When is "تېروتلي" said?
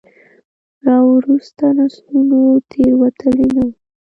2.71-3.45